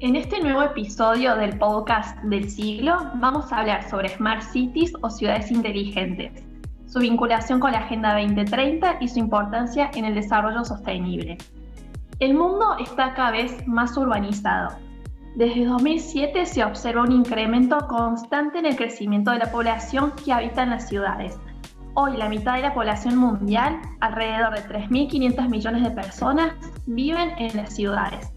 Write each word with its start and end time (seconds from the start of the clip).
En 0.00 0.16
este 0.16 0.40
nuevo 0.40 0.62
episodio 0.62 1.36
del 1.36 1.58
podcast 1.58 2.16
del 2.22 2.48
siglo 2.48 3.10
vamos 3.16 3.52
a 3.52 3.58
hablar 3.58 3.86
sobre 3.90 4.08
Smart 4.08 4.40
Cities 4.40 4.94
o 5.02 5.10
ciudades 5.10 5.50
inteligentes, 5.50 6.42
su 6.86 7.00
vinculación 7.00 7.60
con 7.60 7.72
la 7.72 7.80
Agenda 7.80 8.18
2030 8.18 8.96
y 9.02 9.08
su 9.08 9.18
importancia 9.18 9.90
en 9.92 10.06
el 10.06 10.14
desarrollo 10.14 10.64
sostenible. 10.64 11.36
El 12.18 12.32
mundo 12.32 12.78
está 12.78 13.12
cada 13.12 13.32
vez 13.32 13.68
más 13.68 13.94
urbanizado. 13.98 14.70
Desde 15.36 15.66
2007 15.66 16.46
se 16.46 16.64
observa 16.64 17.02
un 17.02 17.12
incremento 17.12 17.76
constante 17.86 18.60
en 18.60 18.64
el 18.64 18.76
crecimiento 18.76 19.32
de 19.32 19.40
la 19.40 19.52
población 19.52 20.14
que 20.24 20.32
habita 20.32 20.62
en 20.62 20.70
las 20.70 20.88
ciudades. 20.88 21.38
Hoy 21.92 22.16
la 22.16 22.30
mitad 22.30 22.54
de 22.54 22.62
la 22.62 22.72
población 22.72 23.18
mundial, 23.18 23.78
alrededor 24.00 24.54
de 24.54 24.62
3.500 24.62 25.50
millones 25.50 25.82
de 25.82 25.90
personas, 25.90 26.54
viven 26.86 27.32
en 27.36 27.54
las 27.54 27.76
ciudades 27.76 28.32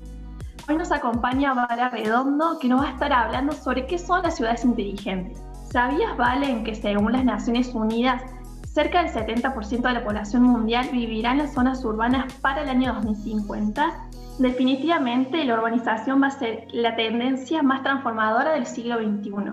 Hoy 0.65 0.77
nos 0.77 0.93
acompaña 0.93 1.53
Vara 1.53 1.89
Redondo, 1.89 2.57
que 2.57 2.69
nos 2.69 2.81
va 2.81 2.87
a 2.87 2.91
estar 2.91 3.11
hablando 3.11 3.51
sobre 3.51 3.85
qué 3.85 3.97
son 3.97 4.23
las 4.23 4.37
ciudades 4.37 4.63
inteligentes. 4.63 5.43
¿Sabías, 5.69 6.15
Valen, 6.15 6.63
que 6.63 6.73
según 6.73 7.11
las 7.11 7.25
Naciones 7.25 7.75
Unidas, 7.75 8.21
cerca 8.65 9.03
del 9.03 9.11
70% 9.11 9.81
de 9.81 9.93
la 9.93 10.05
población 10.05 10.43
mundial 10.43 10.87
vivirá 10.89 11.33
en 11.33 11.39
las 11.39 11.53
zonas 11.53 11.83
urbanas 11.83 12.31
para 12.35 12.61
el 12.61 12.69
año 12.69 12.93
2050? 12.93 13.93
Definitivamente, 14.39 15.43
la 15.43 15.55
urbanización 15.55 16.21
va 16.21 16.27
a 16.27 16.31
ser 16.31 16.65
la 16.71 16.95
tendencia 16.95 17.61
más 17.61 17.83
transformadora 17.83 18.53
del 18.53 18.65
siglo 18.65 18.99
XXI. 18.99 19.51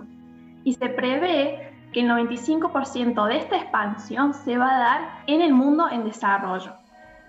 Y 0.62 0.74
se 0.74 0.88
prevé 0.90 1.72
que 1.92 2.02
el 2.02 2.08
95% 2.08 3.26
de 3.26 3.36
esta 3.36 3.56
expansión 3.56 4.32
se 4.32 4.56
va 4.56 4.76
a 4.76 4.78
dar 4.78 5.00
en 5.26 5.40
el 5.40 5.54
mundo 5.54 5.88
en 5.90 6.04
desarrollo. 6.04 6.72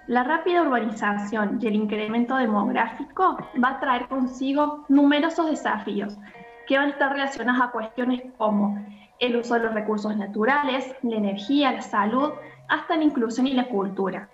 La 0.07 0.23
rápida 0.23 0.63
urbanización 0.63 1.59
y 1.61 1.67
el 1.67 1.75
incremento 1.75 2.35
demográfico 2.35 3.37
va 3.63 3.69
a 3.69 3.79
traer 3.79 4.07
consigo 4.07 4.83
numerosos 4.89 5.49
desafíos 5.49 6.17
que 6.67 6.77
van 6.77 6.87
a 6.87 6.91
estar 6.91 7.11
relacionados 7.11 7.61
a 7.61 7.71
cuestiones 7.71 8.21
como 8.37 8.83
el 9.19 9.35
uso 9.35 9.53
de 9.53 9.61
los 9.61 9.73
recursos 9.73 10.17
naturales, 10.17 10.95
la 11.03 11.17
energía, 11.17 11.71
la 11.71 11.81
salud, 11.81 12.31
hasta 12.67 12.97
la 12.97 13.03
inclusión 13.03 13.45
y 13.45 13.53
la 13.53 13.67
cultura. 13.67 14.27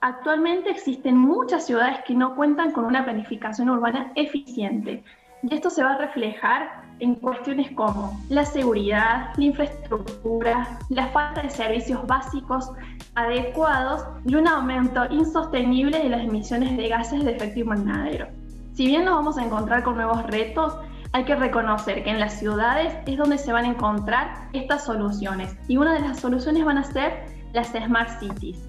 Actualmente 0.00 0.70
existen 0.70 1.16
muchas 1.16 1.66
ciudades 1.66 1.98
que 2.06 2.14
no 2.14 2.36
cuentan 2.36 2.70
con 2.70 2.84
una 2.84 3.04
planificación 3.04 3.68
urbana 3.68 4.12
eficiente 4.14 5.02
y 5.42 5.54
esto 5.54 5.70
se 5.70 5.82
va 5.82 5.94
a 5.94 5.98
reflejar 5.98 6.82
en 7.00 7.14
cuestiones 7.16 7.70
como 7.72 8.20
la 8.28 8.44
seguridad, 8.44 9.30
la 9.36 9.44
infraestructura, 9.44 10.78
la 10.88 11.08
falta 11.08 11.42
de 11.42 11.50
servicios 11.50 12.06
básicos 12.06 12.70
adecuados 13.14 14.04
y 14.24 14.34
un 14.34 14.46
aumento 14.46 15.04
insostenible 15.10 15.98
de 15.98 16.08
las 16.08 16.22
emisiones 16.22 16.76
de 16.76 16.88
gases 16.88 17.24
de 17.24 17.32
efecto 17.32 17.60
invernadero. 17.60 18.28
Si 18.74 18.86
bien 18.86 19.04
nos 19.04 19.14
vamos 19.14 19.38
a 19.38 19.44
encontrar 19.44 19.82
con 19.82 19.96
nuevos 19.96 20.22
retos, 20.28 20.74
hay 21.12 21.24
que 21.24 21.34
reconocer 21.34 22.04
que 22.04 22.10
en 22.10 22.20
las 22.20 22.38
ciudades 22.38 22.94
es 23.06 23.16
donde 23.16 23.36
se 23.36 23.52
van 23.52 23.64
a 23.64 23.68
encontrar 23.68 24.48
estas 24.52 24.84
soluciones 24.84 25.56
y 25.66 25.76
una 25.76 25.94
de 25.94 26.00
las 26.00 26.20
soluciones 26.20 26.64
van 26.64 26.78
a 26.78 26.84
ser 26.84 27.24
las 27.52 27.68
Smart 27.68 28.20
Cities. 28.20 28.68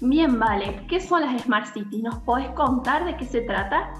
Bien, 0.00 0.38
vale, 0.38 0.84
¿qué 0.88 1.00
son 1.00 1.20
las 1.20 1.42
Smart 1.42 1.66
Cities? 1.66 2.02
¿Nos 2.02 2.16
podés 2.20 2.48
contar 2.50 3.04
de 3.04 3.16
qué 3.16 3.26
se 3.26 3.42
trata? 3.42 3.92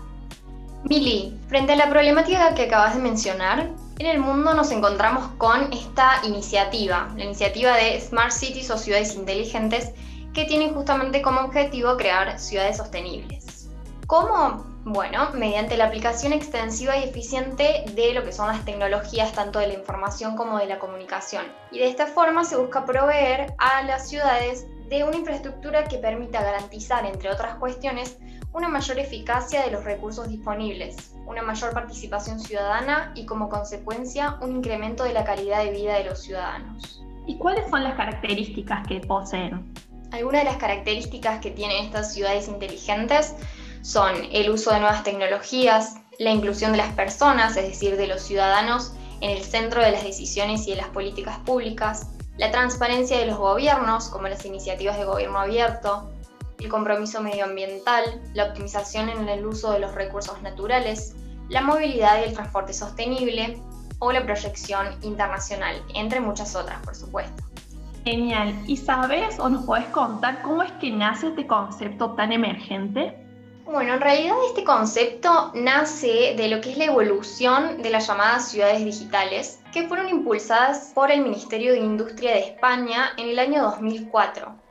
Mili, 0.84 1.38
frente 1.48 1.74
a 1.74 1.76
la 1.76 1.88
problemática 1.88 2.54
que 2.54 2.64
acabas 2.64 2.96
de 2.96 3.02
mencionar, 3.02 3.70
en 3.98 4.06
el 4.06 4.18
mundo 4.18 4.52
nos 4.52 4.72
encontramos 4.72 5.28
con 5.38 5.72
esta 5.72 6.20
iniciativa, 6.24 7.12
la 7.16 7.24
iniciativa 7.24 7.76
de 7.76 8.00
Smart 8.00 8.32
Cities 8.32 8.68
o 8.70 8.76
ciudades 8.76 9.14
inteligentes, 9.14 9.92
que 10.34 10.44
tienen 10.44 10.74
justamente 10.74 11.22
como 11.22 11.40
objetivo 11.42 11.96
crear 11.96 12.36
ciudades 12.40 12.78
sostenibles. 12.78 13.70
¿Cómo? 14.08 14.66
Bueno, 14.84 15.30
mediante 15.34 15.76
la 15.76 15.84
aplicación 15.84 16.32
extensiva 16.32 16.96
y 16.96 17.04
eficiente 17.04 17.84
de 17.94 18.12
lo 18.12 18.24
que 18.24 18.32
son 18.32 18.48
las 18.48 18.64
tecnologías 18.64 19.32
tanto 19.32 19.60
de 19.60 19.68
la 19.68 19.74
información 19.74 20.36
como 20.36 20.58
de 20.58 20.66
la 20.66 20.80
comunicación. 20.80 21.44
Y 21.70 21.78
de 21.78 21.88
esta 21.88 22.08
forma 22.08 22.44
se 22.44 22.56
busca 22.56 22.84
proveer 22.84 23.54
a 23.58 23.82
las 23.84 24.08
ciudades 24.08 24.66
de 24.88 25.04
una 25.04 25.16
infraestructura 25.16 25.84
que 25.84 25.98
permita 25.98 26.42
garantizar, 26.42 27.06
entre 27.06 27.30
otras 27.30 27.54
cuestiones, 27.54 28.18
una 28.52 28.68
mayor 28.68 28.98
eficacia 28.98 29.64
de 29.64 29.70
los 29.70 29.84
recursos 29.84 30.28
disponibles, 30.28 31.14
una 31.26 31.42
mayor 31.42 31.72
participación 31.72 32.38
ciudadana 32.38 33.12
y 33.14 33.24
como 33.24 33.48
consecuencia 33.48 34.36
un 34.40 34.56
incremento 34.56 35.04
de 35.04 35.14
la 35.14 35.24
calidad 35.24 35.64
de 35.64 35.70
vida 35.70 35.94
de 35.96 36.04
los 36.04 36.20
ciudadanos. 36.20 37.02
¿Y 37.26 37.36
cuáles 37.38 37.70
son 37.70 37.84
las 37.84 37.94
características 37.94 38.86
que 38.86 39.00
poseen? 39.00 39.72
Algunas 40.10 40.42
de 40.42 40.50
las 40.50 40.58
características 40.58 41.40
que 41.40 41.50
tienen 41.50 41.84
estas 41.84 42.12
ciudades 42.12 42.48
inteligentes 42.48 43.34
son 43.80 44.14
el 44.30 44.50
uso 44.50 44.72
de 44.72 44.80
nuevas 44.80 45.02
tecnologías, 45.02 45.96
la 46.18 46.30
inclusión 46.30 46.72
de 46.72 46.78
las 46.78 46.92
personas, 46.92 47.56
es 47.56 47.66
decir, 47.66 47.96
de 47.96 48.06
los 48.06 48.22
ciudadanos, 48.22 48.92
en 49.20 49.30
el 49.30 49.42
centro 49.42 49.82
de 49.82 49.92
las 49.92 50.04
decisiones 50.04 50.66
y 50.66 50.72
de 50.72 50.76
las 50.76 50.88
políticas 50.88 51.38
públicas, 51.38 52.08
la 52.36 52.50
transparencia 52.50 53.18
de 53.18 53.26
los 53.26 53.38
gobiernos, 53.38 54.08
como 54.08 54.28
las 54.28 54.44
iniciativas 54.44 54.98
de 54.98 55.04
gobierno 55.04 55.38
abierto, 55.38 56.11
el 56.62 56.68
compromiso 56.68 57.20
medioambiental, 57.20 58.04
la 58.34 58.46
optimización 58.46 59.08
en 59.08 59.28
el 59.28 59.44
uso 59.44 59.72
de 59.72 59.80
los 59.80 59.94
recursos 59.94 60.40
naturales, 60.42 61.16
la 61.48 61.60
movilidad 61.60 62.20
y 62.20 62.28
el 62.28 62.34
transporte 62.34 62.72
sostenible 62.72 63.60
o 63.98 64.12
la 64.12 64.24
proyección 64.24 64.86
internacional, 65.02 65.82
entre 65.94 66.20
muchas 66.20 66.54
otras, 66.54 66.80
por 66.84 66.94
supuesto. 66.94 67.42
Genial. 68.04 68.54
¿Y 68.66 68.76
sabes 68.76 69.38
o 69.38 69.48
nos 69.48 69.64
puedes 69.64 69.86
contar 69.86 70.42
cómo 70.42 70.62
es 70.62 70.72
que 70.72 70.90
nace 70.90 71.28
este 71.28 71.46
concepto 71.46 72.12
tan 72.12 72.32
emergente? 72.32 73.16
Bueno, 73.64 73.94
en 73.94 74.00
realidad 74.00 74.34
este 74.48 74.64
concepto 74.64 75.52
nace 75.54 76.34
de 76.36 76.48
lo 76.48 76.60
que 76.60 76.72
es 76.72 76.78
la 76.78 76.86
evolución 76.86 77.80
de 77.80 77.90
las 77.90 78.08
llamadas 78.08 78.48
ciudades 78.48 78.84
digitales, 78.84 79.60
que 79.72 79.86
fueron 79.86 80.08
impulsadas 80.08 80.90
por 80.94 81.12
el 81.12 81.22
Ministerio 81.22 81.72
de 81.72 81.78
Industria 81.78 82.32
de 82.32 82.40
España 82.40 83.10
en 83.18 83.28
el 83.28 83.38
año 83.38 83.62
2004 83.62 84.61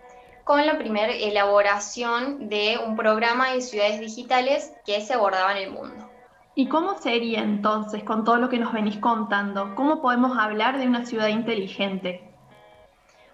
con 0.51 0.65
la 0.65 0.77
primera 0.77 1.13
elaboración 1.13 2.49
de 2.49 2.77
un 2.85 2.97
programa 2.97 3.53
de 3.53 3.61
ciudades 3.61 4.01
digitales 4.01 4.73
que 4.85 4.99
se 4.99 5.13
abordaba 5.13 5.53
en 5.53 5.63
el 5.63 5.71
mundo. 5.71 6.09
¿Y 6.55 6.67
cómo 6.67 6.97
sería 6.99 7.39
entonces, 7.39 8.03
con 8.03 8.25
todo 8.25 8.35
lo 8.35 8.49
que 8.49 8.57
nos 8.57 8.73
venís 8.73 8.97
contando, 8.97 9.73
cómo 9.75 10.01
podemos 10.01 10.37
hablar 10.37 10.77
de 10.77 10.87
una 10.87 11.05
ciudad 11.05 11.29
inteligente? 11.29 12.29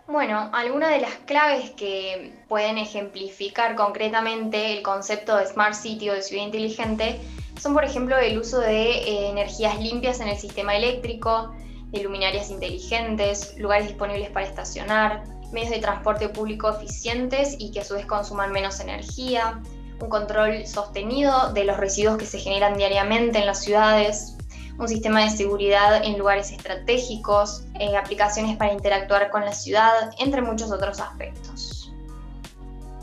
Bueno, 0.06 0.52
algunas 0.54 0.92
de 0.92 1.00
las 1.00 1.16
claves 1.26 1.72
que 1.72 2.36
pueden 2.48 2.78
ejemplificar 2.78 3.76
concretamente 3.76 4.78
el 4.78 4.84
concepto 4.84 5.38
de 5.38 5.48
Smart 5.48 5.74
City 5.74 6.12
o 6.12 6.14
de 6.14 6.22
ciudad 6.22 6.46
inteligente 6.46 7.20
son, 7.60 7.74
por 7.74 7.84
ejemplo, 7.84 8.16
el 8.16 8.38
uso 8.38 8.60
de 8.60 8.92
eh, 8.92 9.30
energías 9.32 9.80
limpias 9.80 10.20
en 10.20 10.28
el 10.28 10.38
sistema 10.38 10.76
eléctrico, 10.76 11.52
de 11.88 12.04
luminarias 12.04 12.52
inteligentes, 12.52 13.58
lugares 13.58 13.88
disponibles 13.88 14.30
para 14.30 14.46
estacionar, 14.46 15.24
medios 15.52 15.72
de 15.72 15.80
transporte 15.80 16.30
público 16.30 16.70
eficientes 16.70 17.56
y 17.58 17.72
que 17.72 17.82
a 17.82 17.84
su 17.84 17.94
vez 17.94 18.06
consuman 18.06 18.52
menos 18.52 18.80
energía, 18.80 19.62
un 20.00 20.10
control 20.10 20.68
sostenido 20.68 21.54
de 21.54 21.64
los 21.64 21.78
residuos 21.78 22.18
que 22.18 22.26
se 22.26 22.40
generan 22.40 22.78
diariamente 22.78 23.40
en 23.40 23.46
las 23.46 23.64
ciudades, 23.64 24.38
un 24.78 24.88
sistema 24.88 25.24
de 25.24 25.30
seguridad 25.32 26.04
en 26.04 26.20
lugares 26.20 26.52
estratégicos, 26.52 27.64
eh, 27.80 27.98
aplicaciones 27.98 28.58
para 28.58 28.74
interactuar 28.74 29.32
con 29.32 29.44
la 29.44 29.54
ciudad, 29.54 30.12
entre 30.20 30.42
muchos 30.42 30.72
otros 30.72 31.00
aspectos. 31.00 31.92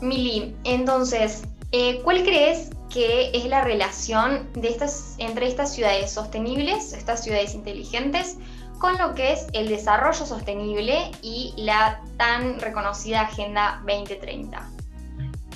Mili, 0.01 0.55
entonces, 0.63 1.43
eh, 1.71 2.01
¿cuál 2.03 2.23
crees 2.23 2.69
que 2.89 3.31
es 3.33 3.45
la 3.45 3.61
relación 3.61 4.49
de 4.53 4.69
estas, 4.69 5.15
entre 5.17 5.47
estas 5.47 5.73
ciudades 5.73 6.11
sostenibles, 6.11 6.93
estas 6.93 7.23
ciudades 7.23 7.53
inteligentes, 7.53 8.37
con 8.85 8.99
lo 8.99 9.15
que 9.15 9.33
es 9.33 9.47
el 9.53 9.67
desarrollo 9.67 10.27
sostenible 10.27 11.09
y 11.23 11.55
la 11.57 12.01
tan 12.17 12.59
reconocida 12.59 13.21
Agenda 13.21 13.81
2030. 13.87 14.61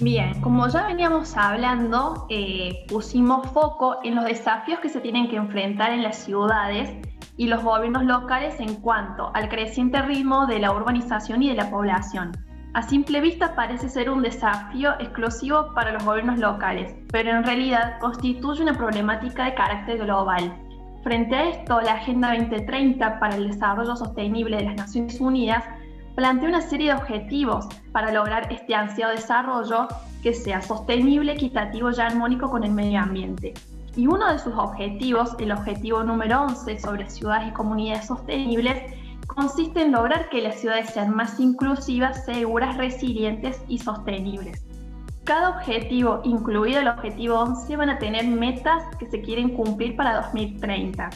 Bien, 0.02 0.42
como 0.42 0.68
ya 0.68 0.88
veníamos 0.88 1.38
hablando, 1.38 2.26
eh, 2.32 2.88
pusimos 2.88 3.48
foco 3.50 3.98
en 4.04 4.16
los 4.16 4.26
desafíos 4.26 4.80
que 4.80 4.90
se 4.90 5.00
tienen 5.00 5.30
que 5.30 5.36
enfrentar 5.36 5.92
en 5.92 6.02
las 6.02 6.18
ciudades 6.18 6.90
y 7.38 7.46
los 7.46 7.64
gobiernos 7.64 8.04
locales 8.04 8.60
en 8.60 8.74
cuanto 8.78 9.30
al 9.36 9.48
creciente 9.48 10.02
ritmo 10.02 10.48
de 10.48 10.58
la 10.58 10.72
urbanización 10.72 11.44
y 11.44 11.50
de 11.50 11.56
la 11.56 11.70
población. 11.70 12.32
A 12.74 12.82
simple 12.82 13.22
vista 13.22 13.54
parece 13.54 13.90
ser 13.90 14.10
un 14.10 14.24
desafío 14.24 14.94
exclusivo 15.00 15.72
para 15.76 15.92
los 15.92 16.04
gobiernos 16.04 16.40
locales, 16.40 16.96
pero 17.12 17.30
en 17.30 17.44
realidad 17.44 18.00
constituye 18.00 18.64
una 18.64 18.74
problemática 18.74 19.46
de 19.46 19.54
carácter 19.54 20.00
global 20.00 20.52
Frente 21.04 21.34
a 21.34 21.50
esto, 21.50 21.80
la 21.80 21.94
Agenda 21.94 22.36
2030 22.36 23.20
para 23.20 23.36
el 23.36 23.52
Desarrollo 23.52 23.96
Sostenible 23.96 24.58
de 24.58 24.64
las 24.64 24.76
Naciones 24.76 25.22
Unidas 25.22 25.64
plantea 26.16 26.50
una 26.50 26.62
serie 26.62 26.88
de 26.88 27.00
objetivos 27.00 27.68
para 27.94 28.12
lograr 28.12 28.52
este 28.52 28.76
ansiado 28.76 29.14
desarrollo 29.14 29.88
que 30.22 30.34
sea 30.34 30.62
sostenible, 30.62 31.32
equitativo 31.32 31.90
y 31.92 32.02
armónico 32.02 32.50
con 32.50 32.66
el 32.66 32.72
medio 32.72 33.00
ambiente. 33.00 33.54
Y 33.96 34.08
uno 34.08 34.30
de 34.30 34.40
sus 34.40 34.54
objetivos, 34.54 35.38
el 35.40 35.54
objetivo 35.54 36.04
número 36.04 36.42
11 36.42 36.80
sobre 36.80 37.10
ciudades 37.10 37.48
y 37.48 37.54
comunidades 37.54 38.08
sostenibles, 38.08 38.94
consiste 39.26 39.82
en 39.82 39.94
lograr 39.94 40.28
que 40.30 40.42
las 40.42 40.60
ciudades 40.60 40.90
sean 40.90 41.16
más 41.16 41.40
inclusivas, 41.40 42.26
seguras, 42.26 42.76
resilientes 42.76 43.62
y 43.70 43.80
sostenibles. 43.80 44.62
Cada 45.30 45.50
objetivo, 45.50 46.22
incluido 46.24 46.80
el 46.80 46.88
objetivo 46.88 47.36
11, 47.36 47.76
van 47.78 47.92
a 47.92 48.00
tener 48.00 48.26
metas 48.26 48.84
que 48.98 49.06
se 49.06 49.22
quieren 49.22 49.50
cumplir 49.50 49.96
para 49.96 50.24
2030. 50.24 51.08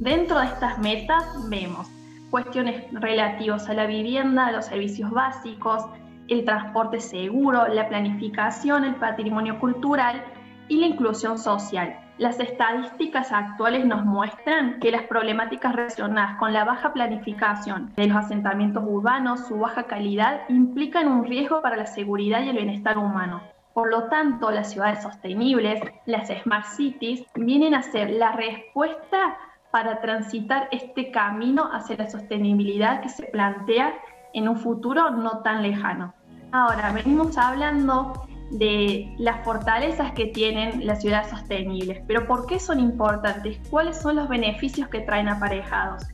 Dentro 0.00 0.40
de 0.40 0.46
estas 0.46 0.76
metas 0.78 1.24
vemos 1.48 1.86
cuestiones 2.32 2.82
relativas 2.90 3.68
a 3.68 3.74
la 3.74 3.86
vivienda, 3.86 4.48
a 4.48 4.50
los 4.50 4.64
servicios 4.64 5.08
básicos, 5.12 5.84
el 6.26 6.44
transporte 6.44 6.98
seguro, 6.98 7.68
la 7.68 7.88
planificación, 7.88 8.82
el 8.82 8.96
patrimonio 8.96 9.60
cultural 9.60 10.24
y 10.68 10.76
la 10.76 10.86
inclusión 10.86 11.38
social. 11.38 11.98
Las 12.16 12.38
estadísticas 12.38 13.32
actuales 13.32 13.84
nos 13.84 14.04
muestran 14.04 14.78
que 14.78 14.92
las 14.92 15.02
problemáticas 15.02 15.74
relacionadas 15.74 16.38
con 16.38 16.52
la 16.52 16.64
baja 16.64 16.92
planificación 16.92 17.92
de 17.96 18.06
los 18.06 18.16
asentamientos 18.16 18.84
urbanos, 18.86 19.48
su 19.48 19.58
baja 19.58 19.84
calidad, 19.84 20.42
implican 20.48 21.08
un 21.08 21.24
riesgo 21.24 21.60
para 21.60 21.76
la 21.76 21.86
seguridad 21.86 22.42
y 22.42 22.50
el 22.50 22.56
bienestar 22.56 22.98
humano. 22.98 23.42
Por 23.72 23.90
lo 23.90 24.04
tanto, 24.04 24.52
las 24.52 24.70
ciudades 24.70 25.02
sostenibles, 25.02 25.82
las 26.06 26.28
smart 26.28 26.66
cities, 26.66 27.24
vienen 27.34 27.74
a 27.74 27.82
ser 27.82 28.10
la 28.10 28.30
respuesta 28.30 29.36
para 29.72 30.00
transitar 30.00 30.68
este 30.70 31.10
camino 31.10 31.68
hacia 31.72 31.96
la 31.96 32.08
sostenibilidad 32.08 33.00
que 33.00 33.08
se 33.08 33.24
plantea 33.24 33.92
en 34.32 34.48
un 34.48 34.56
futuro 34.56 35.10
no 35.10 35.38
tan 35.38 35.62
lejano. 35.62 36.14
Ahora, 36.52 36.92
venimos 36.92 37.36
hablando 37.36 38.12
de 38.50 39.14
las 39.18 39.44
fortalezas 39.44 40.12
que 40.12 40.26
tienen 40.26 40.86
las 40.86 41.02
ciudades 41.02 41.30
sostenibles, 41.30 42.02
pero 42.06 42.26
¿por 42.26 42.46
qué 42.46 42.58
son 42.58 42.78
importantes? 42.78 43.58
¿Cuáles 43.70 44.00
son 44.00 44.16
los 44.16 44.28
beneficios 44.28 44.88
que 44.88 45.00
traen 45.00 45.28
aparejados? 45.28 46.04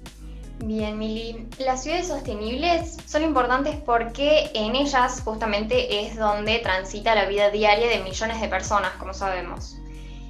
Bien, 0.64 0.98
Mili. 0.98 1.48
Las 1.58 1.82
ciudades 1.82 2.08
sostenibles 2.08 2.98
son 3.06 3.22
importantes 3.22 3.76
porque 3.76 4.50
en 4.54 4.76
ellas 4.76 5.22
justamente 5.24 6.04
es 6.04 6.16
donde 6.16 6.58
transita 6.58 7.14
la 7.14 7.24
vida 7.24 7.50
diaria 7.50 7.88
de 7.88 8.02
millones 8.02 8.40
de 8.40 8.48
personas, 8.48 8.90
como 8.98 9.14
sabemos. 9.14 9.78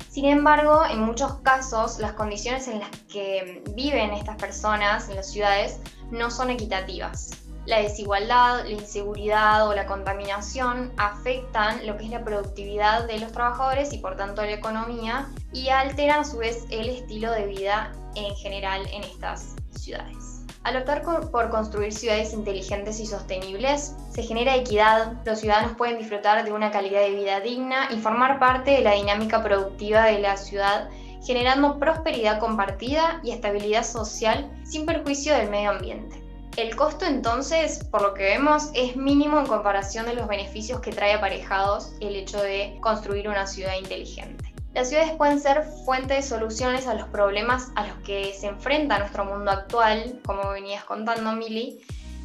Sin 0.08 0.24
embargo, 0.24 0.82
en 0.88 1.00
muchos 1.00 1.34
casos, 1.40 1.98
las 1.98 2.12
condiciones 2.12 2.68
en 2.68 2.80
las 2.80 2.90
que 3.12 3.62
viven 3.74 4.12
estas 4.12 4.36
personas 4.36 5.08
en 5.08 5.16
las 5.16 5.30
ciudades 5.30 5.80
no 6.10 6.30
son 6.30 6.50
equitativas. 6.50 7.30
La 7.66 7.82
desigualdad, 7.82 8.64
la 8.64 8.70
inseguridad 8.70 9.68
o 9.68 9.74
la 9.74 9.86
contaminación 9.86 10.92
afectan 10.96 11.86
lo 11.86 11.96
que 11.96 12.04
es 12.04 12.10
la 12.10 12.24
productividad 12.24 13.06
de 13.06 13.18
los 13.18 13.32
trabajadores 13.32 13.92
y 13.92 13.98
por 13.98 14.16
tanto 14.16 14.42
la 14.42 14.52
economía 14.52 15.28
y 15.52 15.68
alteran 15.68 16.20
a 16.20 16.24
su 16.24 16.38
vez 16.38 16.64
el 16.70 16.88
estilo 16.88 17.30
de 17.32 17.46
vida 17.46 17.92
en 18.14 18.34
general 18.36 18.82
en 18.92 19.04
estas 19.04 19.54
ciudades. 19.76 20.40
Al 20.62 20.76
optar 20.76 21.02
por 21.02 21.48
construir 21.48 21.92
ciudades 21.92 22.34
inteligentes 22.34 23.00
y 23.00 23.06
sostenibles, 23.06 23.94
se 24.10 24.22
genera 24.22 24.54
equidad, 24.56 25.14
los 25.24 25.40
ciudadanos 25.40 25.76
pueden 25.76 25.98
disfrutar 25.98 26.44
de 26.44 26.52
una 26.52 26.70
calidad 26.70 27.00
de 27.00 27.14
vida 27.14 27.40
digna 27.40 27.88
y 27.90 27.96
formar 27.96 28.38
parte 28.38 28.72
de 28.72 28.82
la 28.82 28.92
dinámica 28.92 29.42
productiva 29.42 30.04
de 30.04 30.18
la 30.18 30.36
ciudad, 30.36 30.90
generando 31.24 31.78
prosperidad 31.78 32.40
compartida 32.40 33.20
y 33.22 33.30
estabilidad 33.30 33.84
social 33.84 34.50
sin 34.64 34.84
perjuicio 34.84 35.34
del 35.34 35.48
medio 35.48 35.70
ambiente. 35.70 36.19
El 36.56 36.74
costo 36.74 37.06
entonces, 37.06 37.84
por 37.84 38.02
lo 38.02 38.12
que 38.14 38.24
vemos, 38.24 38.70
es 38.74 38.96
mínimo 38.96 39.38
en 39.38 39.46
comparación 39.46 40.06
de 40.06 40.14
los 40.14 40.26
beneficios 40.26 40.80
que 40.80 40.90
trae 40.90 41.14
aparejados 41.14 41.92
el 42.00 42.16
hecho 42.16 42.42
de 42.42 42.76
construir 42.80 43.28
una 43.28 43.46
ciudad 43.46 43.76
inteligente. 43.76 44.52
Las 44.74 44.88
ciudades 44.88 45.12
pueden 45.12 45.40
ser 45.40 45.64
fuente 45.84 46.14
de 46.14 46.22
soluciones 46.22 46.86
a 46.86 46.94
los 46.94 47.08
problemas 47.08 47.70
a 47.76 47.86
los 47.86 47.96
que 47.98 48.34
se 48.34 48.48
enfrenta 48.48 48.98
nuestro 48.98 49.24
mundo 49.24 49.50
actual, 49.50 50.20
como 50.24 50.48
venías 50.50 50.84
contando, 50.84 51.32
Mili. 51.32 51.80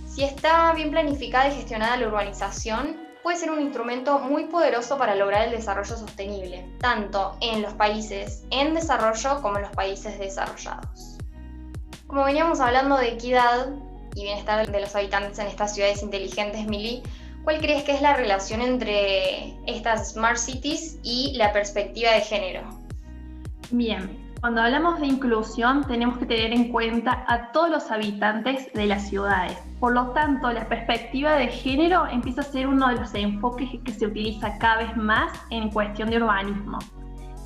Si 0.07 0.23
está 0.23 0.71
bien 0.73 0.91
planificada 0.91 1.49
y 1.49 1.55
gestionada 1.55 1.97
la 1.97 2.07
urbanización, 2.07 2.97
puede 3.23 3.37
ser 3.37 3.51
un 3.51 3.61
instrumento 3.61 4.19
muy 4.19 4.45
poderoso 4.45 4.97
para 4.97 5.15
lograr 5.15 5.45
el 5.47 5.51
desarrollo 5.51 5.97
sostenible, 5.97 6.65
tanto 6.79 7.35
en 7.41 7.61
los 7.63 7.73
países 7.73 8.43
en 8.51 8.75
desarrollo 8.75 9.41
como 9.41 9.57
en 9.57 9.63
los 9.63 9.71
países 9.71 10.19
desarrollados. 10.19 11.17
Como 12.05 12.23
veníamos 12.23 12.59
hablando 12.59 12.97
de 12.97 13.09
equidad, 13.09 13.69
y 14.15 14.23
bienestar 14.23 14.71
de 14.71 14.81
los 14.81 14.95
habitantes 14.95 15.37
en 15.39 15.47
estas 15.47 15.75
ciudades 15.75 16.01
inteligentes, 16.01 16.65
Mili, 16.65 17.03
¿cuál 17.43 17.59
crees 17.59 17.83
que 17.83 17.93
es 17.93 18.01
la 18.01 18.15
relación 18.15 18.61
entre 18.61 19.53
estas 19.67 20.13
smart 20.13 20.37
cities 20.37 20.97
y 21.03 21.33
la 21.35 21.53
perspectiva 21.53 22.11
de 22.11 22.21
género? 22.21 22.61
Bien, 23.71 24.25
cuando 24.39 24.61
hablamos 24.61 24.99
de 25.01 25.07
inclusión 25.07 25.85
tenemos 25.85 26.17
que 26.17 26.25
tener 26.25 26.53
en 26.53 26.71
cuenta 26.71 27.25
a 27.27 27.51
todos 27.51 27.69
los 27.69 27.91
habitantes 27.91 28.71
de 28.73 28.85
las 28.85 29.09
ciudades. 29.09 29.57
Por 29.79 29.93
lo 29.93 30.11
tanto, 30.11 30.51
la 30.51 30.67
perspectiva 30.67 31.35
de 31.35 31.47
género 31.47 32.07
empieza 32.07 32.41
a 32.41 32.45
ser 32.45 32.67
uno 32.67 32.87
de 32.87 32.95
los 32.95 33.13
enfoques 33.13 33.69
que 33.83 33.91
se 33.91 34.07
utiliza 34.07 34.57
cada 34.57 34.77
vez 34.77 34.95
más 34.95 35.31
en 35.49 35.69
cuestión 35.69 36.09
de 36.09 36.17
urbanismo 36.17 36.79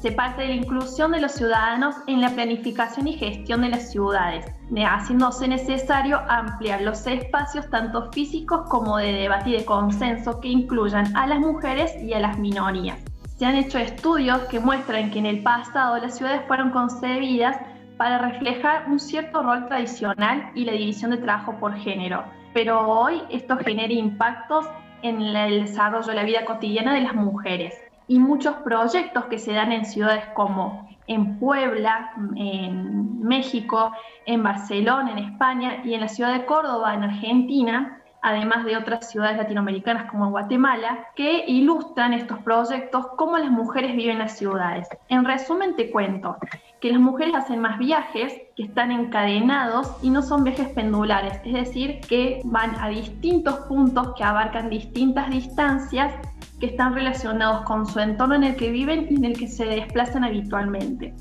se 0.01 0.11
parte 0.13 0.43
de 0.43 0.47
la 0.49 0.55
inclusión 0.55 1.11
de 1.11 1.19
los 1.19 1.33
ciudadanos 1.33 1.95
en 2.07 2.21
la 2.21 2.29
planificación 2.29 3.07
y 3.07 3.17
gestión 3.17 3.61
de 3.61 3.69
las 3.69 3.91
ciudades, 3.91 4.45
haciéndose 4.77 5.47
necesario 5.47 6.21
ampliar 6.29 6.81
los 6.81 7.05
espacios 7.05 7.69
tanto 7.69 8.09
físicos 8.11 8.61
como 8.69 8.97
de 8.97 9.11
debate 9.11 9.49
y 9.49 9.57
de 9.57 9.65
consenso 9.65 10.39
que 10.39 10.47
incluyan 10.47 11.15
a 11.17 11.27
las 11.27 11.39
mujeres 11.39 11.93
y 12.01 12.13
a 12.13 12.19
las 12.19 12.39
minorías. 12.39 12.97
Se 13.37 13.45
han 13.45 13.55
hecho 13.55 13.77
estudios 13.77 14.39
que 14.43 14.59
muestran 14.59 15.11
que 15.11 15.19
en 15.19 15.25
el 15.25 15.43
pasado 15.43 15.97
las 15.97 16.17
ciudades 16.17 16.41
fueron 16.47 16.71
concebidas 16.71 17.57
para 17.97 18.19
reflejar 18.19 18.89
un 18.89 18.99
cierto 18.99 19.43
rol 19.43 19.67
tradicional 19.67 20.51
y 20.55 20.63
la 20.63 20.71
división 20.73 21.11
de 21.11 21.17
trabajo 21.17 21.57
por 21.59 21.75
género, 21.75 22.23
pero 22.53 22.87
hoy 22.87 23.21
esto 23.29 23.57
genera 23.57 23.91
impactos 23.91 24.65
en 25.01 25.21
el 25.21 25.65
desarrollo 25.65 26.07
de 26.07 26.15
la 26.15 26.23
vida 26.23 26.45
cotidiana 26.45 26.93
de 26.93 27.01
las 27.01 27.15
mujeres 27.15 27.73
y 28.09 28.19
muchos 28.19 28.55
proyectos 28.57 29.25
que 29.25 29.37
se 29.37 29.53
dan 29.53 29.71
en 29.71 29.85
ciudades 29.85 30.25
como 30.33 30.89
en 31.07 31.39
Puebla, 31.39 32.11
en 32.35 33.21
México, 33.21 33.93
en 34.25 34.43
Barcelona, 34.43 35.11
en 35.11 35.19
España 35.19 35.81
y 35.85 35.93
en 35.93 36.01
la 36.01 36.07
ciudad 36.07 36.33
de 36.33 36.45
Córdoba, 36.45 36.95
en 36.95 37.03
Argentina, 37.03 38.01
además 38.21 38.65
de 38.65 38.77
otras 38.77 39.09
ciudades 39.09 39.37
latinoamericanas 39.37 40.09
como 40.09 40.31
Guatemala, 40.31 41.07
que 41.15 41.45
ilustran 41.47 42.13
estos 42.13 42.39
proyectos 42.39 43.07
cómo 43.15 43.37
las 43.37 43.51
mujeres 43.51 43.95
viven 43.95 44.13
en 44.13 44.19
las 44.19 44.37
ciudades. 44.37 44.87
En 45.07 45.23
resumen 45.23 45.75
te 45.75 45.91
cuento 45.91 46.37
que 46.81 46.91
las 46.91 46.99
mujeres 46.99 47.35
hacen 47.35 47.61
más 47.61 47.77
viajes 47.77 48.33
que 48.55 48.63
están 48.63 48.91
encadenados 48.91 49.97
y 50.01 50.09
no 50.09 50.23
son 50.23 50.43
viajes 50.43 50.69
pendulares, 50.69 51.39
es 51.45 51.53
decir, 51.53 52.01
que 52.01 52.41
van 52.43 52.75
a 52.79 52.89
distintos 52.89 53.55
puntos 53.67 54.13
que 54.15 54.23
abarcan 54.23 54.69
distintas 54.69 55.29
distancias 55.29 56.11
que 56.59 56.67
están 56.67 56.93
relacionados 56.93 57.61
con 57.61 57.85
su 57.85 57.99
entorno 57.99 58.35
en 58.35 58.43
el 58.43 58.55
que 58.55 58.71
viven 58.71 59.07
y 59.09 59.15
en 59.15 59.25
el 59.25 59.37
que 59.37 59.47
se 59.47 59.65
desplazan 59.65 60.23
habitualmente. 60.23 61.13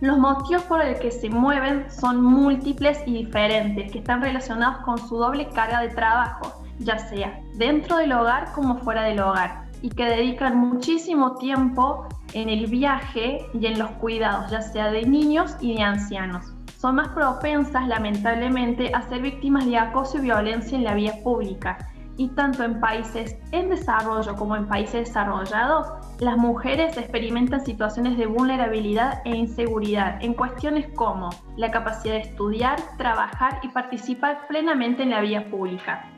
Los 0.00 0.18
motivos 0.18 0.62
por 0.62 0.80
el 0.80 0.98
que 0.98 1.10
se 1.10 1.28
mueven 1.28 1.84
son 1.90 2.22
múltiples 2.22 3.02
y 3.06 3.24
diferentes, 3.24 3.92
que 3.92 3.98
están 3.98 4.22
relacionados 4.22 4.78
con 4.78 4.98
su 4.98 5.16
doble 5.18 5.48
carga 5.50 5.82
de 5.82 5.90
trabajo, 5.90 6.64
ya 6.78 6.98
sea 6.98 7.38
dentro 7.56 7.98
del 7.98 8.12
hogar 8.12 8.50
como 8.52 8.78
fuera 8.78 9.02
del 9.02 9.20
hogar, 9.20 9.66
y 9.82 9.90
que 9.90 10.06
dedican 10.06 10.56
muchísimo 10.56 11.36
tiempo 11.36 12.08
en 12.32 12.48
el 12.48 12.66
viaje 12.66 13.44
y 13.52 13.66
en 13.66 13.78
los 13.78 13.90
cuidados, 13.92 14.50
ya 14.50 14.62
sea 14.62 14.90
de 14.90 15.04
niños 15.04 15.56
y 15.60 15.76
de 15.76 15.82
ancianos. 15.82 16.46
Son 16.78 16.94
más 16.94 17.08
propensas, 17.08 17.86
lamentablemente, 17.86 18.90
a 18.94 19.02
ser 19.02 19.20
víctimas 19.20 19.66
de 19.66 19.76
acoso 19.76 20.16
y 20.16 20.22
violencia 20.22 20.78
en 20.78 20.84
la 20.84 20.94
vía 20.94 21.12
pública, 21.22 21.76
y 22.20 22.28
tanto 22.28 22.62
en 22.64 22.78
países 22.80 23.34
en 23.50 23.70
desarrollo 23.70 24.36
como 24.36 24.54
en 24.54 24.66
países 24.66 25.08
desarrollados, 25.08 25.90
las 26.18 26.36
mujeres 26.36 26.94
experimentan 26.98 27.64
situaciones 27.64 28.18
de 28.18 28.26
vulnerabilidad 28.26 29.22
e 29.24 29.34
inseguridad 29.34 30.22
en 30.22 30.34
cuestiones 30.34 30.86
como 30.94 31.30
la 31.56 31.70
capacidad 31.70 32.16
de 32.16 32.20
estudiar, 32.20 32.78
trabajar 32.98 33.60
y 33.62 33.68
participar 33.68 34.46
plenamente 34.48 35.02
en 35.02 35.08
la 35.08 35.22
vía 35.22 35.48
pública. 35.50 36.10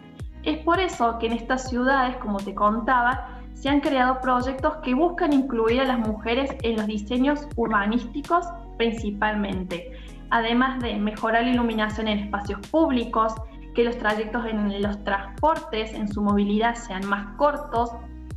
Es 0.43 0.59
por 0.65 0.81
eso 0.81 1.21
que 1.21 1.27
en 1.27 1.35
estas 1.35 1.71
ciudades, 1.71 2.17
como 2.17 2.39
te 2.39 2.53
contaba, 2.53 3.39
se 3.55 3.69
han 3.69 3.79
creado 3.79 4.21
proyectos 4.21 4.79
que 4.79 4.95
buscan 4.95 5.33
incluir 5.33 5.83
a 5.83 5.85
las 5.85 6.01
mujeres 6.01 6.51
en 6.63 6.79
los 6.79 6.87
diseños 6.89 7.47
urbanísticos 7.55 8.45
principalmente, 8.77 9.93
además 10.31 10.81
de 10.81 10.97
mejorar 10.97 11.45
la 11.45 11.51
iluminación 11.51 12.09
en 12.09 12.19
espacios 12.19 12.59
públicos, 12.73 13.35
que 13.75 13.85
los 13.85 13.99
trayectos 13.99 14.45
en 14.47 14.83
los 14.83 15.03
transportes, 15.05 15.93
en 15.93 16.09
su 16.13 16.23
movilidad 16.23 16.75
sean 16.75 17.07
más 17.07 17.37
cortos, 17.37 17.91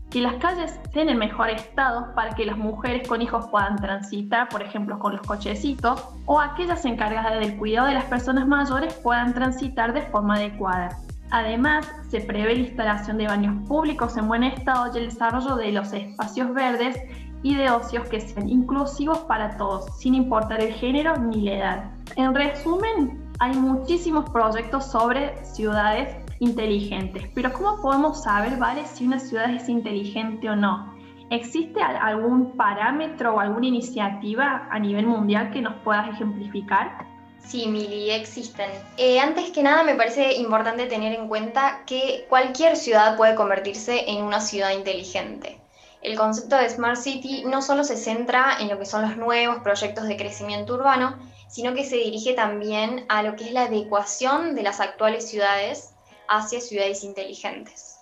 que 0.10 0.22
las 0.22 0.36
calles 0.36 0.80
estén 0.84 1.10
en 1.10 1.18
mejor 1.18 1.50
estado 1.50 2.14
para 2.16 2.36
que 2.36 2.46
las 2.46 2.58
mujeres 2.58 3.08
con 3.08 3.22
hijos 3.22 3.48
puedan 3.50 3.76
transitar, 3.76 4.48
por 4.48 4.62
ejemplo, 4.62 4.98
con 4.98 5.14
los 5.14 5.22
cochecitos, 5.28 6.02
o 6.26 6.40
aquellas 6.40 6.86
encargadas 6.86 7.40
del 7.40 7.58
cuidado 7.58 7.88
de 7.88 7.96
las 7.96 8.06
personas 8.06 8.48
mayores 8.48 8.94
puedan 8.96 9.34
transitar 9.34 9.94
de 9.94 10.04
forma 10.04 10.36
adecuada. 10.36 10.98
Además, 11.32 11.92
se 12.08 12.22
prevé 12.22 12.54
la 12.54 12.62
instalación 12.62 13.18
de 13.18 13.28
baños 13.28 13.68
públicos 13.68 14.16
en 14.16 14.28
buen 14.28 14.44
estado 14.44 14.92
y 14.94 15.00
el 15.00 15.10
desarrollo 15.10 15.56
de 15.56 15.72
los 15.72 15.92
espacios 15.92 16.54
verdes 16.54 16.98
y 17.44 17.56
de 17.56 17.70
ocios 17.70 18.08
que 18.08 18.22
sean 18.22 18.48
inclusivos 18.48 19.20
para 19.20 19.58
todos, 19.58 19.98
sin 19.98 20.16
importar 20.16 20.62
el 20.62 20.74
género 20.74 21.18
ni 21.18 21.42
la 21.42 21.54
edad. 21.54 21.92
En 22.16 22.34
resumen, 22.34 23.25
hay 23.40 23.54
muchísimos 23.56 24.30
proyectos 24.30 24.92
sobre 24.92 25.44
ciudades 25.46 26.16
inteligentes, 26.40 27.24
pero 27.34 27.52
¿cómo 27.54 27.82
podemos 27.82 28.24
saber, 28.24 28.58
vale, 28.58 28.86
si 28.86 29.06
una 29.06 29.20
ciudad 29.20 29.54
es 29.54 29.68
inteligente 29.70 30.50
o 30.50 30.56
no? 30.56 30.94
¿Existe 31.32 31.82
algún 31.82 32.56
parámetro 32.56 33.36
o 33.36 33.40
alguna 33.40 33.68
iniciativa 33.68 34.68
a 34.70 34.80
nivel 34.80 35.08
mundial 35.08 35.52
que 35.52 35.62
nos 35.62 35.74
puedas 35.84 36.08
ejemplificar? 36.10 37.08
Sí, 37.40 37.68
Mili, 37.68 38.12
existen. 38.12 38.70
Eh, 38.98 39.20
antes 39.20 39.52
que 39.52 39.64
nada, 39.64 39.84
me 39.84 39.96
parece 39.96 40.36
importante 40.36 40.86
tener 40.86 41.14
en 41.14 41.28
cuenta 41.28 41.84
que 41.86 42.26
cualquier 42.30 42.76
ciudad 42.76 43.18
puede 43.18 43.36
convertirse 43.36 44.10
en 44.10 44.24
una 44.24 44.40
ciudad 44.40 44.72
inteligente. 44.72 45.60
El 46.06 46.20
concepto 46.20 46.56
de 46.56 46.70
Smart 46.70 46.98
City 46.98 47.46
no 47.48 47.64
solo 47.64 47.84
se 47.84 47.98
centra 47.98 48.58
en 48.60 48.70
lo 48.70 48.78
que 48.78 48.86
son 48.86 49.02
los 49.02 49.18
nuevos 49.18 49.64
proyectos 49.64 50.08
de 50.08 50.18
crecimiento 50.18 50.76
urbano, 50.76 51.18
sino 51.48 51.74
que 51.74 51.84
se 51.84 51.96
dirige 51.96 52.34
también 52.34 53.08
a 53.10 53.24
lo 53.24 53.36
que 53.36 53.46
es 53.46 53.52
la 53.52 53.64
adecuación 53.64 54.54
de 54.54 54.62
las 54.62 54.80
actuales 54.80 55.28
ciudades 55.28 55.96
hacia 56.28 56.62
ciudades 56.62 57.04
inteligentes. 57.04 57.98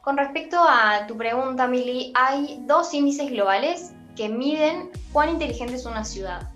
Con 0.00 0.16
respecto 0.16 0.58
a 0.58 1.06
tu 1.06 1.16
pregunta, 1.16 1.68
Mili, 1.68 2.12
hay 2.16 2.58
dos 2.66 2.92
índices 2.92 3.30
globales 3.30 3.92
que 4.16 4.28
miden 4.28 4.90
cuán 5.12 5.28
inteligente 5.28 5.76
es 5.76 5.86
una 5.86 6.04
ciudad. 6.04 6.50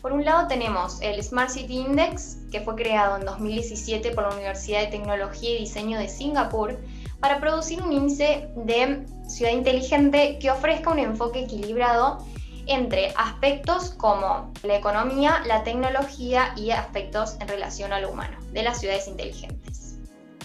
Por 0.00 0.14
un 0.14 0.24
lado 0.24 0.48
tenemos 0.48 1.02
el 1.02 1.22
Smart 1.22 1.50
City 1.50 1.76
Index, 1.76 2.38
que 2.50 2.62
fue 2.62 2.74
creado 2.74 3.18
en 3.18 3.26
2017 3.26 4.12
por 4.12 4.24
la 4.24 4.34
Universidad 4.34 4.80
de 4.80 4.86
Tecnología 4.86 5.50
y 5.50 5.58
Diseño 5.58 5.98
de 5.98 6.08
Singapur, 6.08 6.78
para 7.20 7.38
producir 7.40 7.82
un 7.82 7.92
índice 7.92 8.48
de 8.56 9.04
ciudad 9.28 9.52
inteligente 9.52 10.38
que 10.40 10.50
ofrezca 10.50 10.90
un 10.90 10.98
enfoque 10.98 11.44
equilibrado 11.44 12.24
entre 12.66 13.12
aspectos 13.16 13.90
como 13.90 14.52
la 14.62 14.76
economía, 14.76 15.42
la 15.46 15.64
tecnología 15.64 16.54
y 16.56 16.70
aspectos 16.70 17.36
en 17.40 17.48
relación 17.48 17.92
a 17.92 18.00
lo 18.00 18.10
humano 18.10 18.38
de 18.52 18.62
las 18.62 18.80
ciudades 18.80 19.08
inteligentes. 19.08 19.98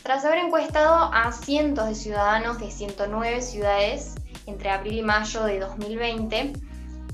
Tras 0.04 0.24
haber 0.26 0.40
encuestado 0.40 1.10
a 1.14 1.32
cientos 1.32 1.88
de 1.88 1.96
ciudadanos 1.96 2.60
de 2.60 2.70
109 2.70 3.42
ciudades 3.42 4.16
entre 4.46 4.70
abril 4.70 5.00
y 5.00 5.02
mayo 5.02 5.44
de 5.44 5.60
2020, 5.60 6.54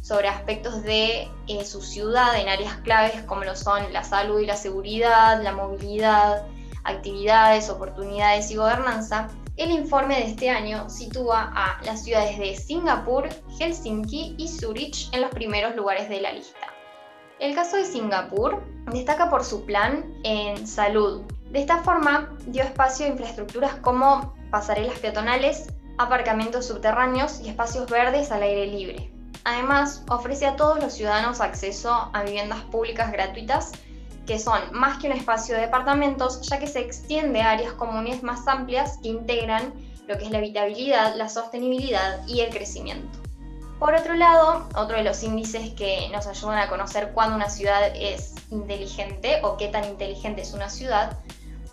sobre 0.02 0.28
aspectos 0.28 0.84
de 0.84 1.30
eh, 1.48 1.66
su 1.66 1.82
ciudad 1.82 2.38
en 2.40 2.50
áreas 2.50 2.76
claves 2.78 3.22
como 3.24 3.44
lo 3.44 3.56
son 3.56 3.94
la 3.94 4.04
salud 4.04 4.40
y 4.40 4.46
la 4.46 4.56
seguridad, 4.56 5.42
la 5.42 5.54
movilidad, 5.54 6.46
actividades, 6.84 7.70
oportunidades 7.70 8.50
y 8.52 8.56
gobernanza, 8.56 9.30
el 9.58 9.72
informe 9.72 10.16
de 10.16 10.28
este 10.28 10.50
año 10.50 10.90
sitúa 10.90 11.52
a 11.56 11.84
las 11.84 12.04
ciudades 12.04 12.38
de 12.38 12.56
Singapur, 12.56 13.30
Helsinki 13.60 14.36
y 14.38 14.48
Zurich 14.48 15.14
en 15.14 15.22
los 15.22 15.32
primeros 15.32 15.76
lugares 15.76 16.10
de 16.10 16.22
la 16.22 16.32
lista. 16.32 16.68
El 17.40 17.56
caso 17.56 17.78
de 17.78 17.86
Singapur 17.86 18.64
destaca 18.92 19.30
por 19.30 19.44
su 19.44 19.66
plan 19.66 20.14
en 20.24 20.68
salud. 20.68 21.24
De 21.50 21.60
esta 21.60 21.80
forma, 21.80 22.38
dio 22.48 22.64
espacio 22.64 23.06
a 23.06 23.10
infraestructuras 23.10 23.76
como 23.78 24.36
pasarelas 24.52 25.00
peatonales, 25.00 25.68
aparcamientos 25.98 26.68
subterráneos 26.68 27.42
y 27.42 27.50
espacios 27.50 27.90
verdes 27.90 28.32
al 28.32 28.44
aire 28.44 28.68
libre. 28.68 29.12
Además, 29.44 30.04
ofrece 30.08 30.46
a 30.46 30.56
todos 30.56 30.80
los 30.80 30.94
ciudadanos 30.94 31.42
acceso 31.42 32.10
a 32.14 32.24
viviendas 32.24 32.62
públicas 32.66 33.12
gratuitas, 33.12 33.72
que 34.32 34.40
son 34.40 34.62
más 34.72 34.98
que 34.98 35.08
un 35.08 35.14
espacio 35.14 35.56
de 35.56 35.62
departamentos, 35.64 36.40
ya 36.44 36.58
que 36.58 36.66
se 36.66 36.80
extiende 36.80 37.42
a 37.42 37.52
áreas 37.52 37.74
comunes 37.74 38.24
más 38.24 38.48
amplias 38.48 38.98
que 39.04 39.10
integran 39.10 39.74
lo 40.08 40.18
que 40.18 40.24
es 40.24 40.32
la 40.32 40.38
habitabilidad, 40.38 41.16
la 41.18 41.28
sostenibilidad 41.28 42.26
y 42.28 42.40
el 42.40 42.50
crecimiento. 42.50 43.20
Por 43.78 43.94
otro 43.94 44.14
lado, 44.14 44.70
otro 44.74 44.96
de 44.96 45.04
los 45.04 45.22
índices 45.22 45.72
que 45.72 46.08
nos 46.14 46.28
ayudan 46.28 46.60
a 46.60 46.70
conocer 46.70 47.12
cuándo 47.14 47.36
una 47.36 47.50
ciudad 47.50 47.94
es 47.94 48.36
inteligente 48.52 49.42
o 49.44 49.58
qué 49.58 49.68
tan 49.68 49.84
inteligente 49.84 50.44
es 50.44 50.54
una 50.54 50.70
ciudad, 50.70 51.18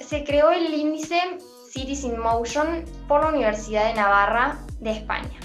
se 0.00 0.24
creó 0.24 0.50
el 0.50 0.74
índice 0.74 1.38
Cities 1.70 2.02
in 2.02 2.18
Motion 2.18 2.84
por 3.06 3.22
la 3.22 3.28
Universidad 3.28 3.84
de 3.84 3.94
Navarra 3.94 4.58
de 4.80 4.90
España. 4.90 5.38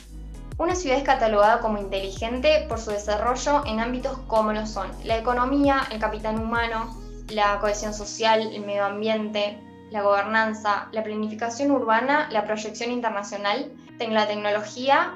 Una 0.57 0.73
ciudad 0.73 0.97
es 0.97 1.03
catalogada 1.03 1.59
como 1.59 1.77
inteligente 1.77 2.65
por 2.67 2.79
su 2.79 2.89
desarrollo 2.89 3.63
en 3.67 3.79
ámbitos 3.79 4.17
como 4.25 4.51
lo 4.51 4.65
son 4.65 4.89
la 5.03 5.19
economía, 5.19 5.83
el 5.91 5.99
capital 5.99 6.39
humano, 6.39 7.02
la 7.33 7.59
cohesión 7.59 7.93
social, 7.93 8.53
el 8.53 8.65
medio 8.65 8.85
ambiente, 8.85 9.59
la 9.91 10.01
gobernanza, 10.01 10.87
la 10.91 11.03
planificación 11.03 11.71
urbana, 11.71 12.27
la 12.31 12.45
proyección 12.45 12.91
internacional, 12.91 13.71
la 14.11 14.27
tecnología, 14.27 15.13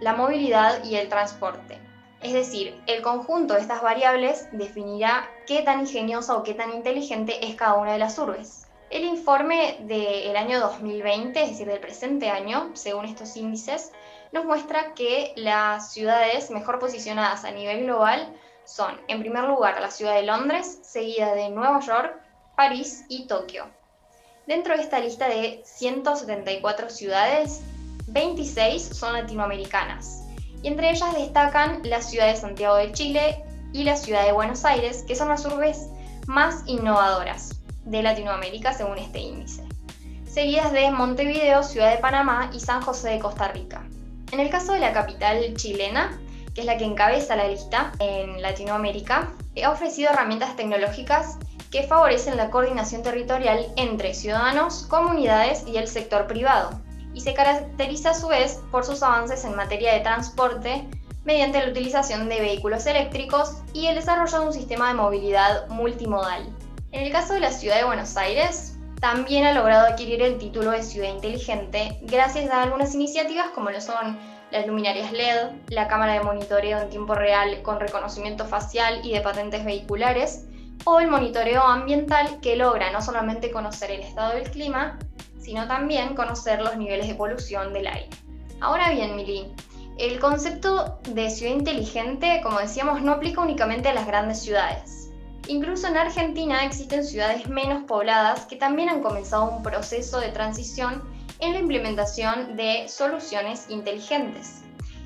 la 0.00 0.14
movilidad 0.14 0.82
y 0.84 0.96
el 0.96 1.08
transporte. 1.08 1.78
Es 2.20 2.32
decir, 2.32 2.80
el 2.86 3.02
conjunto 3.02 3.54
de 3.54 3.60
estas 3.60 3.82
variables 3.82 4.48
definirá 4.52 5.28
qué 5.46 5.62
tan 5.62 5.80
ingeniosa 5.80 6.36
o 6.36 6.42
qué 6.42 6.54
tan 6.54 6.72
inteligente 6.72 7.46
es 7.46 7.54
cada 7.54 7.74
una 7.74 7.92
de 7.92 7.98
las 7.98 8.18
urbes. 8.18 8.66
El 8.90 9.04
informe 9.04 9.76
del 9.80 10.36
año 10.36 10.60
2020, 10.60 11.42
es 11.42 11.50
decir, 11.50 11.66
del 11.66 11.80
presente 11.80 12.30
año, 12.30 12.70
según 12.74 13.04
estos 13.04 13.36
índices, 13.36 13.92
nos 14.32 14.44
muestra 14.44 14.94
que 14.94 15.32
las 15.36 15.92
ciudades 15.92 16.50
mejor 16.50 16.78
posicionadas 16.78 17.44
a 17.44 17.50
nivel 17.50 17.84
global 17.84 18.32
son, 18.64 19.00
en 19.08 19.20
primer 19.20 19.44
lugar, 19.44 19.80
la 19.80 19.90
ciudad 19.90 20.14
de 20.14 20.22
Londres, 20.22 20.78
seguida 20.82 21.34
de 21.34 21.50
Nueva 21.50 21.80
York, 21.80 22.16
París 22.56 23.04
y 23.08 23.26
Tokio. 23.26 23.66
Dentro 24.46 24.76
de 24.76 24.82
esta 24.82 25.00
lista 25.00 25.28
de 25.28 25.62
174 25.64 26.90
ciudades, 26.90 27.62
26 28.08 28.82
son 28.82 29.14
latinoamericanas, 29.14 30.24
y 30.62 30.68
entre 30.68 30.90
ellas 30.90 31.14
destacan 31.14 31.80
la 31.84 32.02
ciudad 32.02 32.26
de 32.26 32.36
Santiago 32.36 32.76
de 32.76 32.92
Chile 32.92 33.44
y 33.72 33.84
la 33.84 33.96
ciudad 33.96 34.24
de 34.24 34.32
Buenos 34.32 34.64
Aires, 34.64 35.04
que 35.06 35.16
son 35.16 35.28
las 35.28 35.44
urbes 35.44 35.88
más 36.26 36.62
innovadoras 36.66 37.60
de 37.84 38.02
Latinoamérica 38.02 38.72
según 38.72 38.98
este 38.98 39.18
índice, 39.18 39.62
seguidas 40.26 40.72
de 40.72 40.90
Montevideo, 40.90 41.62
Ciudad 41.62 41.90
de 41.90 41.98
Panamá 41.98 42.50
y 42.52 42.60
San 42.60 42.80
José 42.82 43.10
de 43.10 43.18
Costa 43.18 43.48
Rica. 43.48 43.86
En 44.32 44.40
el 44.40 44.50
caso 44.50 44.72
de 44.72 44.80
la 44.80 44.92
capital 44.92 45.54
chilena, 45.54 46.18
que 46.54 46.60
es 46.60 46.66
la 46.66 46.78
que 46.78 46.84
encabeza 46.84 47.36
la 47.36 47.48
lista 47.48 47.92
en 47.98 48.40
Latinoamérica, 48.40 49.32
ha 49.62 49.70
ofrecido 49.70 50.10
herramientas 50.10 50.56
tecnológicas 50.56 51.38
que 51.70 51.82
favorecen 51.82 52.36
la 52.36 52.50
coordinación 52.50 53.02
territorial 53.02 53.66
entre 53.76 54.14
ciudadanos, 54.14 54.86
comunidades 54.88 55.64
y 55.66 55.76
el 55.76 55.88
sector 55.88 56.26
privado, 56.26 56.80
y 57.12 57.20
se 57.20 57.34
caracteriza 57.34 58.10
a 58.10 58.14
su 58.14 58.28
vez 58.28 58.60
por 58.70 58.84
sus 58.84 59.02
avances 59.02 59.44
en 59.44 59.56
materia 59.56 59.92
de 59.92 60.00
transporte 60.00 60.88
mediante 61.24 61.60
la 61.60 61.70
utilización 61.70 62.28
de 62.28 62.40
vehículos 62.40 62.86
eléctricos 62.86 63.56
y 63.72 63.86
el 63.86 63.96
desarrollo 63.96 64.40
de 64.40 64.46
un 64.46 64.52
sistema 64.52 64.88
de 64.88 64.94
movilidad 64.94 65.68
multimodal. 65.68 66.46
En 66.92 67.02
el 67.02 67.12
caso 67.12 67.34
de 67.34 67.40
la 67.40 67.50
ciudad 67.50 67.78
de 67.78 67.84
Buenos 67.84 68.16
Aires, 68.16 68.78
también 69.00 69.44
ha 69.44 69.52
logrado 69.52 69.86
adquirir 69.86 70.22
el 70.22 70.38
título 70.38 70.70
de 70.70 70.82
ciudad 70.82 71.08
inteligente 71.08 71.98
gracias 72.02 72.50
a 72.50 72.62
algunas 72.62 72.94
iniciativas 72.94 73.48
como 73.54 73.70
lo 73.70 73.80
son 73.80 74.18
las 74.54 74.68
luminarias 74.68 75.10
LED, 75.10 75.50
la 75.70 75.88
cámara 75.88 76.12
de 76.12 76.20
monitoreo 76.20 76.80
en 76.80 76.88
tiempo 76.88 77.16
real 77.16 77.60
con 77.62 77.80
reconocimiento 77.80 78.44
facial 78.44 79.00
y 79.02 79.12
de 79.12 79.20
patentes 79.20 79.64
vehiculares, 79.64 80.46
o 80.84 81.00
el 81.00 81.08
monitoreo 81.08 81.60
ambiental 81.60 82.38
que 82.40 82.54
logra 82.54 82.92
no 82.92 83.02
solamente 83.02 83.50
conocer 83.50 83.90
el 83.90 84.02
estado 84.02 84.34
del 84.34 84.48
clima, 84.48 84.96
sino 85.40 85.66
también 85.66 86.14
conocer 86.14 86.62
los 86.62 86.76
niveles 86.76 87.08
de 87.08 87.16
polución 87.16 87.72
del 87.72 87.88
aire. 87.88 88.08
Ahora 88.60 88.92
bien, 88.92 89.16
Mili, 89.16 89.52
el 89.98 90.20
concepto 90.20 91.00
de 91.02 91.30
ciudad 91.30 91.52
inteligente, 91.52 92.40
como 92.44 92.60
decíamos, 92.60 93.02
no 93.02 93.10
aplica 93.10 93.40
únicamente 93.40 93.88
a 93.88 93.94
las 93.94 94.06
grandes 94.06 94.38
ciudades. 94.40 95.10
Incluso 95.48 95.88
en 95.88 95.96
Argentina 95.96 96.64
existen 96.64 97.02
ciudades 97.02 97.48
menos 97.48 97.82
pobladas 97.88 98.46
que 98.46 98.54
también 98.54 98.88
han 98.88 99.02
comenzado 99.02 99.50
un 99.50 99.64
proceso 99.64 100.20
de 100.20 100.28
transición 100.28 101.02
en 101.44 101.52
la 101.52 101.60
implementación 101.60 102.56
de 102.56 102.86
soluciones 102.88 103.66
inteligentes. 103.68 104.62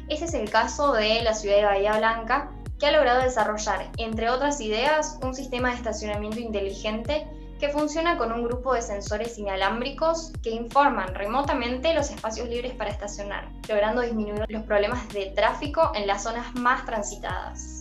Ese 0.08 0.26
es 0.26 0.34
el 0.34 0.48
caso 0.50 0.92
de 0.92 1.22
la 1.22 1.34
ciudad 1.34 1.56
de 1.56 1.64
Bahía 1.64 1.98
Blanca, 1.98 2.50
que 2.78 2.86
ha 2.86 2.92
logrado 2.92 3.22
desarrollar, 3.22 3.90
entre 3.98 4.30
otras 4.30 4.60
ideas, 4.60 5.18
un 5.22 5.34
sistema 5.34 5.70
de 5.70 5.76
estacionamiento 5.76 6.38
inteligente 6.38 7.26
que 7.58 7.70
funciona 7.70 8.16
con 8.16 8.32
un 8.32 8.44
grupo 8.44 8.72
de 8.72 8.82
sensores 8.82 9.36
inalámbricos 9.36 10.32
que 10.42 10.50
informan 10.50 11.12
remotamente 11.14 11.92
los 11.92 12.08
espacios 12.10 12.48
libres 12.48 12.72
para 12.74 12.90
estacionar, 12.90 13.48
logrando 13.68 14.02
disminuir 14.02 14.44
los 14.48 14.62
problemas 14.62 15.08
de 15.08 15.32
tráfico 15.34 15.90
en 15.94 16.06
las 16.06 16.22
zonas 16.22 16.54
más 16.54 16.84
transitadas. 16.86 17.77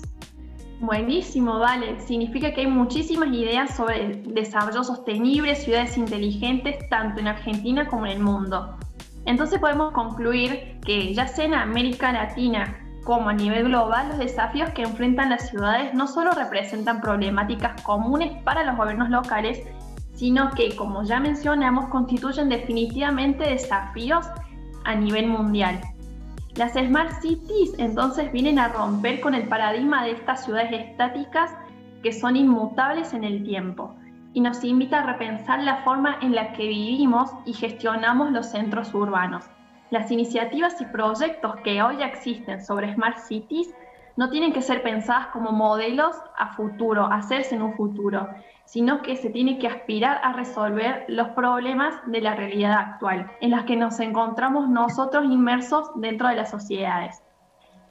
Buenísimo, 0.79 1.57
vale. 1.57 1.99
Significa 2.01 2.53
que 2.53 2.61
hay 2.61 2.67
muchísimas 2.67 3.29
ideas 3.29 3.75
sobre 3.75 4.21
desarrollo 4.27 4.83
sostenible, 4.83 5.55
ciudades 5.55 5.97
inteligentes, 5.97 6.87
tanto 6.89 7.19
en 7.19 7.27
Argentina 7.27 7.87
como 7.87 8.05
en 8.05 8.11
el 8.11 8.19
mundo. 8.19 8.77
Entonces 9.25 9.59
podemos 9.59 9.91
concluir 9.93 10.79
que 10.85 11.13
ya 11.13 11.27
sea 11.27 11.45
en 11.45 11.55
América 11.55 12.11
Latina 12.11 12.77
como 13.03 13.29
a 13.29 13.33
nivel 13.33 13.65
global, 13.69 14.09
los 14.09 14.17
desafíos 14.19 14.69
que 14.71 14.83
enfrentan 14.83 15.29
las 15.29 15.49
ciudades 15.49 15.93
no 15.93 16.07
solo 16.07 16.31
representan 16.31 17.01
problemáticas 17.01 17.81
comunes 17.81 18.43
para 18.43 18.63
los 18.63 18.75
gobiernos 18.75 19.09
locales, 19.09 19.63
sino 20.13 20.51
que, 20.51 20.75
como 20.75 21.03
ya 21.03 21.19
mencionamos, 21.19 21.87
constituyen 21.87 22.49
definitivamente 22.49 23.45
desafíos 23.45 24.25
a 24.83 24.95
nivel 24.95 25.27
mundial. 25.27 25.79
Las 26.57 26.73
Smart 26.73 27.21
Cities 27.21 27.75
entonces 27.77 28.31
vienen 28.31 28.57
a 28.57 28.69
romper 28.69 29.21
con 29.21 29.35
el 29.35 29.47
paradigma 29.47 30.03
de 30.03 30.13
estas 30.13 30.43
ciudades 30.43 30.71
estáticas 30.71 31.51
que 32.01 32.11
son 32.11 32.35
inmutables 32.35 33.13
en 33.13 33.23
el 33.23 33.43
tiempo 33.43 33.93
y 34.33 34.41
nos 34.41 34.63
invita 34.63 34.99
a 34.99 35.05
repensar 35.05 35.61
la 35.61 35.83
forma 35.83 36.17
en 36.19 36.33
la 36.33 36.53
que 36.53 36.67
vivimos 36.67 37.29
y 37.45 37.53
gestionamos 37.53 38.31
los 38.31 38.47
centros 38.47 38.91
urbanos. 38.95 39.45
Las 39.91 40.09
iniciativas 40.09 40.81
y 40.81 40.85
proyectos 40.85 41.57
que 41.57 41.83
hoy 41.83 42.01
existen 42.01 42.65
sobre 42.65 42.91
Smart 42.95 43.19
Cities 43.19 43.71
no 44.17 44.29
tienen 44.29 44.51
que 44.51 44.63
ser 44.63 44.81
pensadas 44.81 45.27
como 45.27 45.51
modelos 45.51 46.15
a 46.37 46.53
futuro, 46.55 47.05
hacerse 47.05 47.55
en 47.55 47.61
un 47.61 47.75
futuro, 47.75 48.27
sino 48.65 49.01
que 49.01 49.15
se 49.15 49.29
tiene 49.29 49.59
que 49.59 49.67
aspirar 49.67 50.19
a 50.23 50.33
resolver 50.33 51.05
los 51.07 51.29
problemas 51.29 51.93
de 52.07 52.19
la 52.19 52.35
realidad 52.35 52.73
actual, 52.73 53.31
en 53.39 53.51
las 53.51 53.63
que 53.63 53.77
nos 53.77 53.99
encontramos 53.99 54.69
nosotros 54.69 55.25
inmersos 55.25 55.89
dentro 55.95 56.27
de 56.27 56.35
las 56.35 56.49
sociedades. 56.49 57.21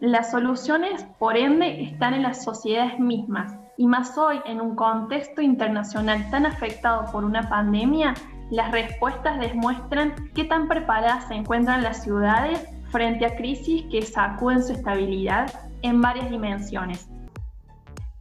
Las 0.01 0.31
soluciones, 0.33 1.05
por 1.19 1.37
ende, 1.37 1.85
están 1.85 2.13
en 2.13 2.25
las 2.25 2.45
sociedades 2.45 2.99
mismas, 2.99 3.57
y 3.79 3.87
más 3.87 4.19
hoy 4.19 4.41
en 4.47 4.61
un 4.61 4.75
contexto 4.75 5.41
internacional 5.41 6.29
tan 6.31 6.45
afectado 6.45 7.11
por 7.13 7.25
una 7.25 7.49
pandemia, 7.49 8.15
las 8.51 8.73
respuestas 8.73 9.39
demuestran 9.39 10.15
qué 10.35 10.45
tan 10.45 10.67
preparadas 10.67 11.29
se 11.29 11.35
encuentran 11.35 11.83
las 11.83 12.03
ciudades 12.03 12.69
frente 12.91 13.27
a 13.27 13.37
crisis 13.37 13.85
que 13.91 14.03
sacuden 14.03 14.63
su 14.63 14.73
estabilidad 14.73 15.66
en 15.83 16.01
varias 16.01 16.31
dimensiones. 16.31 17.09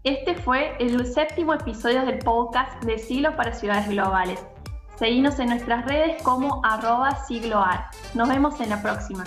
Este 0.04 0.36
fue 0.36 0.76
el 0.80 1.06
séptimo 1.06 1.54
episodio 1.54 2.06
del 2.06 2.20
podcast 2.20 2.84
de 2.84 3.00
Siglo 3.00 3.36
para 3.36 3.54
Ciudades 3.54 3.90
Globales. 3.90 4.46
Seguimos 4.98 5.40
en 5.40 5.50
nuestras 5.50 5.86
redes 5.86 6.22
como 6.24 6.62
arroba 6.64 7.26
sigloar. 7.26 7.90
Nos 8.14 8.30
vemos 8.30 8.60
en 8.62 8.70
la 8.70 8.82
próxima. 8.82 9.24